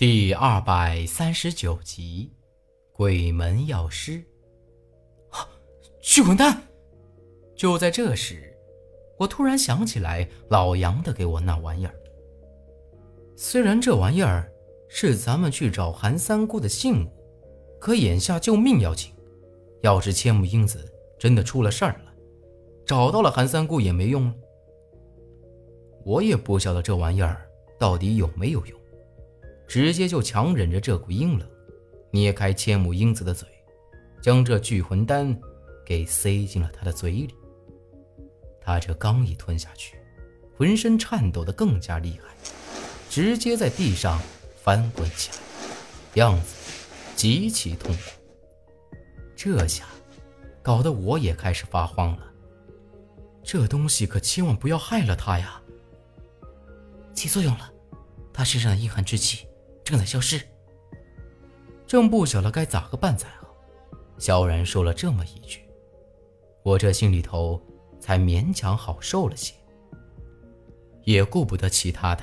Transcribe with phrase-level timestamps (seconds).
[0.00, 2.32] 第二百三十九集，
[2.90, 4.24] 鬼门药师。
[5.28, 5.46] 啊，
[6.00, 6.58] 去滚蛋！
[7.54, 8.50] 就在这时，
[9.18, 11.94] 我突然想起来老杨的给我那玩意儿。
[13.36, 14.50] 虽然这玩意儿
[14.88, 17.10] 是咱们去找韩三姑的信物，
[17.78, 19.12] 可眼下救命要紧。
[19.82, 20.82] 要是千木英子
[21.18, 22.14] 真的出了事儿了，
[22.86, 24.32] 找到了韩三姑也没用。
[26.06, 27.46] 我也不晓得这玩意儿
[27.78, 28.79] 到底有没有用。
[29.70, 31.48] 直接就强忍着这股阴冷，
[32.10, 33.46] 捏开千木英子的嘴，
[34.20, 35.40] 将这聚魂丹
[35.86, 37.32] 给塞进了他的嘴里。
[38.60, 39.96] 他这刚一吞下去，
[40.56, 42.34] 浑身颤抖得更加厉害，
[43.08, 44.20] 直接在地上
[44.60, 45.38] 翻滚起来，
[46.14, 46.56] 样子
[47.14, 48.10] 极其痛苦。
[49.36, 49.84] 这下
[50.64, 52.26] 搞得我也开始发慌了。
[53.44, 55.62] 这东西可千万不要害了他呀！
[57.14, 57.72] 起作用了，
[58.32, 59.46] 他身上的阴寒之气。
[59.90, 60.40] 正在消失，
[61.84, 63.48] 正不晓得该咋个办才好。
[64.18, 65.60] 萧然说了这么一句，
[66.62, 67.60] 我这心里头
[67.98, 69.52] 才勉强好受了些，
[71.02, 72.22] 也顾不得其他的，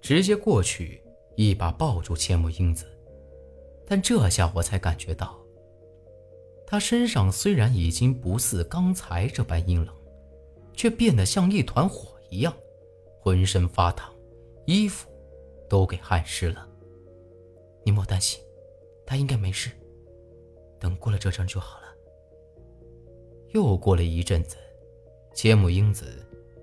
[0.00, 1.02] 直接过去
[1.34, 2.86] 一把抱住千木英子。
[3.84, 5.36] 但这下我才感觉到，
[6.66, 9.92] 他身上虽然已经不似刚才这般阴冷，
[10.74, 12.54] 却变得像一团火一样，
[13.20, 14.14] 浑身发烫，
[14.66, 15.10] 衣服
[15.68, 16.68] 都给汗湿了。
[17.84, 18.40] 你莫担心，
[19.06, 19.70] 他应该没事。
[20.78, 21.86] 等过了这阵就好了。
[23.50, 24.56] 又过了一阵子，
[25.34, 26.06] 千木英子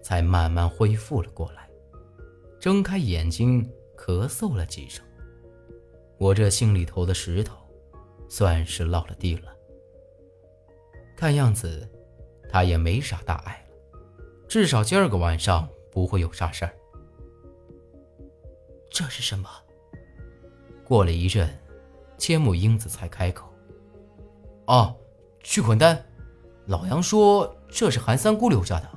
[0.02, 1.70] 才慢慢恢复了过来，
[2.59, 5.06] 睁开眼睛，咳嗽了几声。
[6.17, 7.56] 我这心里头的石头，
[8.28, 9.56] 算是落了地了。
[11.16, 11.88] 看样子，
[12.50, 14.00] 他也没啥大碍了，
[14.47, 16.73] 至少今儿个晚上不会有啥事儿。
[18.90, 19.50] 这是什么？
[20.90, 21.48] 过了一阵，
[22.18, 23.48] 千木英子才开口
[24.66, 24.96] ：“哦，
[25.44, 26.03] 去捆丹。
[26.66, 28.90] 老杨说这是韩三姑留下的，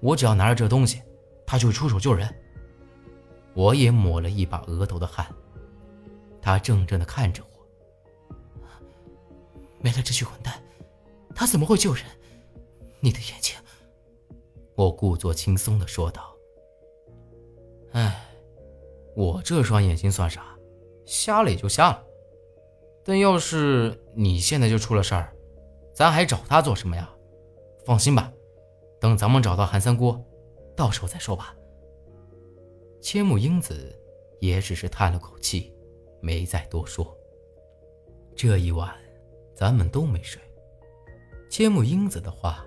[0.00, 1.02] 我只要拿着这东西，
[1.44, 2.32] 他就会出手救人。”
[3.54, 5.26] 我也抹了一把额头的汗。
[6.40, 8.36] 他怔怔地看着我
[9.82, 10.62] ：“没了这去混蛋，
[11.34, 12.04] 他怎么会救人？
[13.00, 13.56] 你的眼睛。”
[14.76, 16.32] 我故作轻松地说道
[17.90, 18.28] ：“哎，
[19.16, 20.44] 我这双眼睛算啥？”
[21.06, 22.04] 瞎了也就瞎了，
[23.04, 25.32] 但要是你现在就出了事儿，
[25.94, 27.08] 咱还找他做什么呀？
[27.86, 28.32] 放心吧，
[29.00, 30.20] 等咱们找到韩三姑，
[30.76, 31.54] 到时候再说吧。
[33.00, 33.96] 千木英子
[34.40, 35.72] 也只是叹了口气，
[36.20, 37.16] 没再多说。
[38.34, 38.92] 这一晚，
[39.54, 40.42] 咱们都没睡。
[41.48, 42.66] 千木英子的话，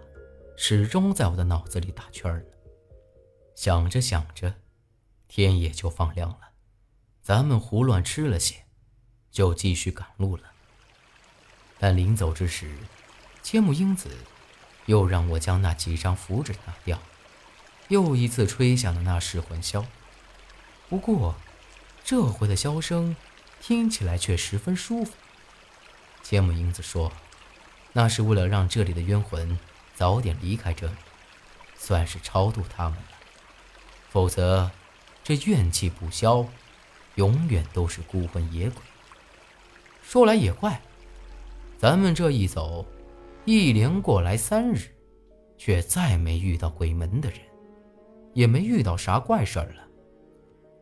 [0.56, 2.45] 始终在我的脑子里打圈呢。
[3.56, 4.53] 想着想着，
[5.27, 6.39] 天也就放亮了。
[7.29, 8.63] 咱们胡乱吃了些，
[9.29, 10.45] 就继续赶路了。
[11.78, 12.75] 但临走之时，
[13.44, 14.09] 千木英子
[14.88, 16.97] 又让我将那几张符纸拿掉，
[17.89, 19.85] 又一次吹响了那噬魂箫。
[20.89, 21.35] 不过，
[22.03, 23.16] 这回的箫声
[23.62, 25.12] 听起来却十分舒服。
[26.23, 27.12] 千木英子说
[27.94, 29.59] ：“那是为了让这里的冤魂
[29.94, 30.95] 早点离开这里，
[31.78, 33.06] 算是超度他们了。
[34.09, 34.72] 否则，
[35.23, 36.47] 这怨气不消。”
[37.19, 38.81] 永远都是孤魂野鬼。
[40.02, 40.81] 说来也怪，
[41.78, 42.85] 咱们这一走，
[43.44, 44.88] 一连过来三日，
[45.57, 47.40] 却再没遇到鬼门的人，
[48.34, 49.85] 也没遇到啥怪事儿了。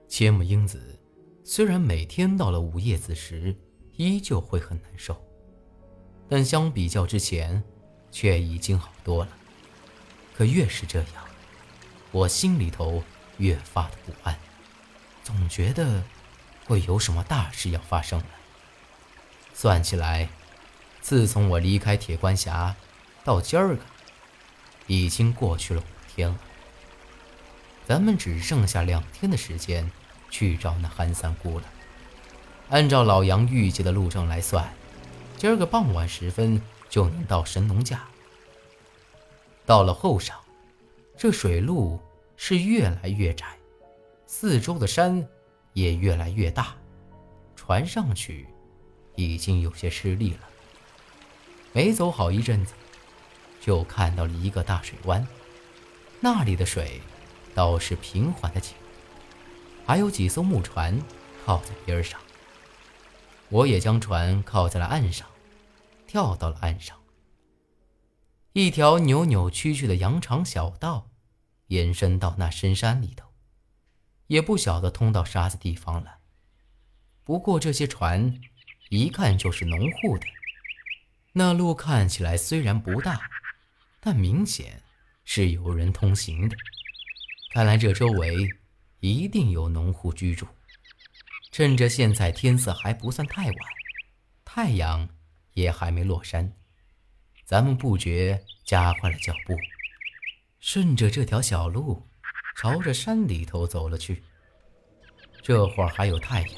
[0.07, 0.97] 千木英子
[1.43, 3.55] 虽然每天到了午夜子时，
[3.95, 5.19] 依旧会很难受，
[6.29, 7.61] 但相比较之前，
[8.11, 9.31] 却已经好多了。
[10.35, 11.25] 可越是这样，
[12.11, 13.01] 我心里头
[13.39, 14.37] 越发的不安，
[15.23, 16.03] 总觉得。
[16.67, 18.25] 会有什么大事要发生了？
[19.53, 20.27] 算起来，
[20.99, 22.75] 自从我离开铁关峡
[23.23, 23.81] 到今儿个，
[24.85, 26.37] 已经过去了五天了。
[27.87, 29.89] 咱们只剩下两天的时间
[30.29, 31.65] 去找那韩三姑了。
[32.69, 34.69] 按照老杨预计的路程来算，
[35.37, 38.03] 今儿个傍晚时分就能到神农架。
[39.65, 40.33] 到了后晌，
[41.17, 41.97] 这水路
[42.35, 43.45] 是越来越窄，
[44.25, 45.25] 四周的山。
[45.77, 46.75] 也越来越大，
[47.55, 48.47] 船上去
[49.15, 50.39] 已经有些吃力了。
[51.71, 52.73] 没走好一阵子，
[53.61, 55.27] 就看到了一个大水湾，
[56.19, 56.99] 那里的水
[57.53, 58.73] 倒是平缓的紧，
[59.85, 60.99] 还有几艘木船
[61.45, 62.19] 靠在边上。
[63.49, 65.27] 我也将船靠在了岸上，
[66.07, 66.97] 跳到了岸上。
[68.53, 71.11] 一条扭扭曲曲的羊肠小道，
[71.67, 73.26] 延伸到那深山里头。
[74.27, 76.19] 也不晓得通到啥子地方了，
[77.23, 78.39] 不过这些船，
[78.89, 80.25] 一看就是农户的。
[81.33, 83.19] 那路看起来虽然不大，
[83.99, 84.81] 但明显
[85.23, 86.55] 是有人通行的。
[87.53, 88.49] 看来这周围
[88.99, 90.47] 一定有农户居住。
[91.51, 93.55] 趁着现在天色还不算太晚，
[94.43, 95.09] 太阳
[95.53, 96.53] 也还没落山，
[97.45, 99.57] 咱们不觉加快了脚步，
[100.59, 102.07] 顺着这条小路，
[102.59, 104.23] 朝着山里头走了去。
[105.43, 106.51] 这会儿还有太阳，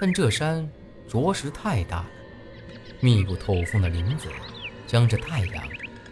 [0.00, 0.68] 但这山
[1.08, 2.06] 着实太大了，
[2.98, 4.28] 密不透风的林子
[4.84, 5.62] 将这太阳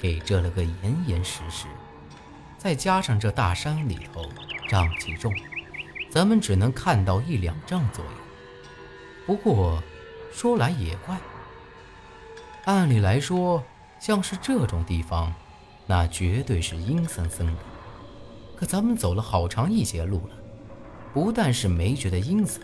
[0.01, 1.67] 给遮了个严严实实，
[2.57, 4.25] 再加上这大山里头
[4.69, 5.35] 瘴气重。
[6.09, 8.11] 咱们只能看到一两丈左右。
[9.27, 9.83] 不过，
[10.33, 11.19] 说来也怪，
[12.67, 13.61] 按理来说，
[13.99, 15.35] 像是这种地方，
[15.85, 17.74] 那绝对是阴森森的。
[18.57, 20.35] 可咱们走了好长一截路了，
[21.13, 22.63] 不但是没觉得阴森，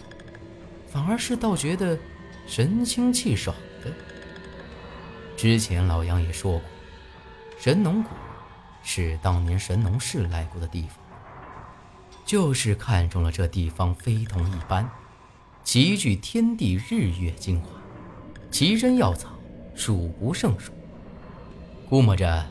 [0.87, 1.99] 反而是倒觉得
[2.47, 3.55] 神清气爽
[3.85, 3.91] 的。
[5.37, 6.63] 之前老杨也说过，
[7.59, 8.11] 神农谷
[8.83, 10.91] 是当年神农氏来过的地方。
[12.27, 14.89] 就是看中了这地方非同一般，
[15.65, 17.71] 极具天地日月精华，
[18.53, 19.31] 奇珍药草
[19.75, 20.71] 数不胜数。
[21.89, 22.47] 估摸着，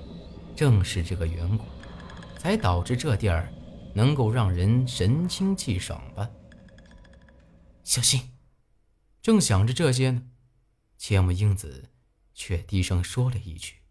[0.54, 1.64] 正是这个缘故，
[2.40, 3.54] 才导致这地儿
[3.94, 6.30] 能够让人神清气爽吧。
[7.84, 8.32] 小心！
[9.22, 10.24] 正想着这些呢，
[10.98, 11.90] 千木英子
[12.34, 13.82] 却低声说了一句，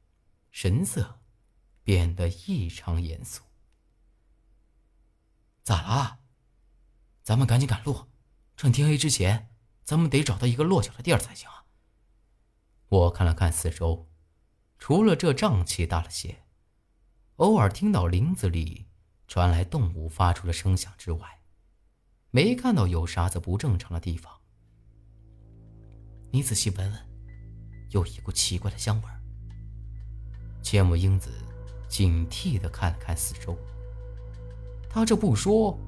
[0.51, 1.21] 神色
[1.85, 3.43] 变得异常严肃。
[5.63, 6.21] 咋了？
[7.23, 8.07] 咱们赶紧赶路，
[8.57, 9.55] 趁天黑之前，
[9.85, 11.67] 咱们得找到一个落脚的地儿才行啊。
[12.89, 14.09] 我看了看四周，
[14.79, 16.43] 除了这瘴气大了些，
[17.39, 18.85] 偶尔听到林子里
[19.29, 21.21] 传来动物发出的声响之外，
[22.33, 24.33] 没看到有啥子不正常的地方。
[26.33, 27.01] 你仔细闻闻，
[27.91, 29.23] 有一股奇怪的香味儿。
[30.65, 31.31] 千木英子
[31.89, 33.57] 警惕地看了看四周。
[34.91, 35.79] 他这不说，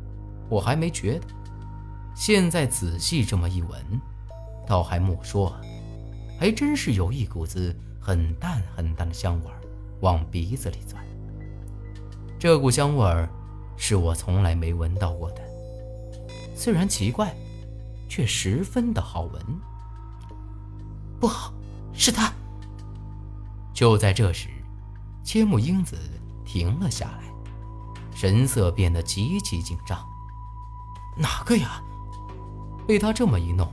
[0.49, 1.27] 我还没觉得。
[2.15, 4.01] 现在仔细这么一闻，
[4.69, 5.61] 倒还莫说，
[6.39, 9.61] 还真是有一股子很淡很淡的香味儿
[10.01, 11.05] 往鼻子里钻。
[12.41, 13.29] 这股香味儿
[13.77, 15.43] 是我从来没闻到过的，
[16.57, 17.37] 虽然奇怪，
[18.09, 19.43] 却十分的好闻。
[21.21, 21.53] 不好，
[21.93, 22.33] 是他！
[23.75, 24.49] 就在这时，
[25.23, 25.99] 千木英子
[26.43, 27.25] 停了下来。
[28.15, 30.03] 神色变得极其紧张。
[31.19, 31.83] 哪个呀？
[32.89, 33.71] 被他这么一弄，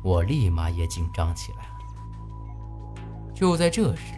[0.00, 2.94] 我立马也紧张起来了。
[3.34, 4.14] 就在这时，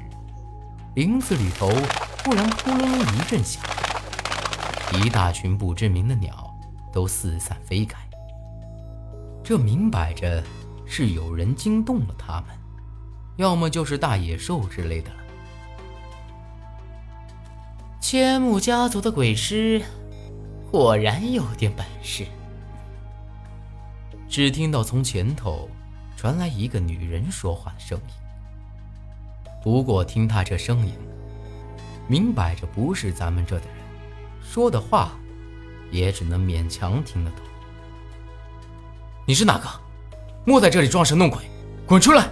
[0.95, 1.71] 林子里头
[2.27, 3.63] 突然扑棱棱一阵响，
[4.95, 6.53] 一大群不知名的鸟
[6.93, 7.97] 都四散飞开。
[9.45, 10.43] 这明摆着
[10.85, 12.47] 是有人惊动了它们，
[13.37, 15.17] 要么就是大野兽之类的了。
[18.01, 19.81] 千木家族的鬼师
[20.73, 22.27] 果然有点本事。
[24.29, 25.69] 只听到从前头
[26.17, 28.15] 传来一个女人说话的声音，
[29.63, 30.93] 不过听她这声音，
[32.09, 33.77] 明摆着不是咱们这的人，
[34.43, 35.13] 说的话
[35.91, 37.41] 也只能勉强听得懂。
[39.27, 39.69] 你是哪个？
[40.45, 41.41] 莫在这里装神弄鬼，
[41.87, 42.29] 滚出来！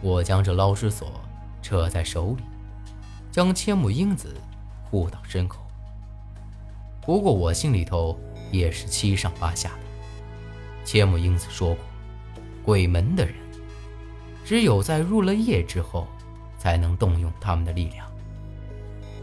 [0.00, 1.10] 我将这捞尸索
[1.60, 2.44] 扯在手里。
[3.32, 4.36] 将千木英子
[4.90, 5.64] 护到身后。
[7.00, 8.18] 不过我心里头
[8.50, 10.84] 也是七上八下的。
[10.84, 11.84] 千木英子说过，
[12.64, 13.32] 鬼门的人
[14.44, 16.08] 只有在入了夜之后，
[16.58, 18.09] 才能动用他们的力量。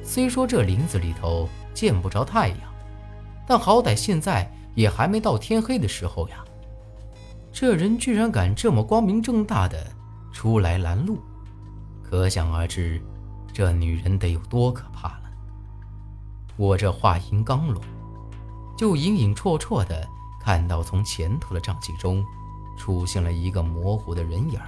[0.07, 2.59] 虽说这林子里头见不着太阳，
[3.45, 6.37] 但好歹现在也还没到天黑的时候呀。
[7.51, 9.85] 这人居然敢这么光明正大的
[10.31, 11.19] 出来拦路，
[12.01, 13.01] 可想而知。
[13.51, 15.23] 这女人得有多可怕了！
[16.55, 17.81] 我这话音刚落，
[18.77, 20.07] 就隐隐绰绰的
[20.39, 22.23] 看到从前头的瘴气中
[22.77, 24.59] 出现了一个模糊的人影，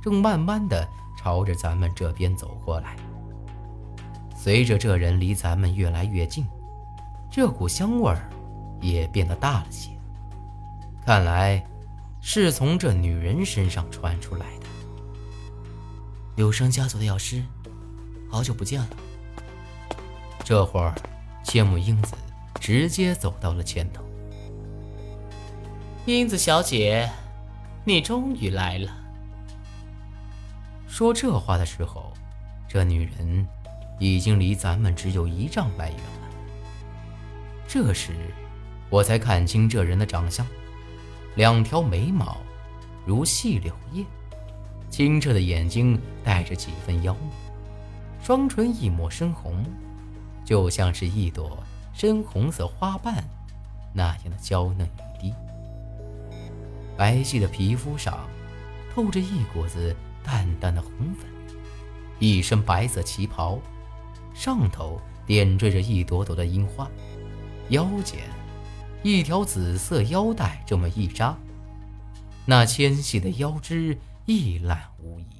[0.00, 2.96] 正慢慢的朝着咱们这边走过来。
[4.46, 6.46] 随着这人离咱们越来越近，
[7.28, 8.30] 这股香味儿
[8.80, 9.90] 也变得大了些，
[11.04, 11.60] 看来
[12.20, 14.66] 是从这女人身上传出来的。
[16.36, 17.42] 柳生家族的药师。
[18.30, 18.88] 好久不见了。
[20.44, 20.94] 这会儿，
[21.42, 22.14] 千木英子
[22.60, 24.00] 直接走到了前头。
[26.06, 27.10] 英子小姐，
[27.84, 28.96] 你终于来了。
[30.86, 32.12] 说这话的时候，
[32.68, 33.44] 这女人
[33.98, 36.28] 已经离咱们只有一丈来远了。
[37.68, 38.12] 这时，
[38.90, 40.46] 我才看清这人的长相，
[41.34, 42.36] 两条眉毛
[43.04, 44.04] 如细柳叶，
[44.88, 47.30] 清澈的眼睛带着几分妖媚，
[48.22, 49.64] 双唇一抹深红，
[50.44, 51.58] 就像是一朵
[51.92, 53.24] 深红色花瓣
[53.92, 55.34] 那样的娇嫩欲滴。
[56.96, 58.26] 白皙的皮肤上
[58.94, 61.28] 透着一股子淡淡的红粉，
[62.18, 63.58] 一身白色旗袍，
[64.36, 66.88] 上头点缀着一朵朵的樱花，
[67.70, 68.20] 腰间
[69.02, 71.36] 一条紫色腰带这么一扎，
[72.44, 75.35] 那纤细的腰肢一览无遗。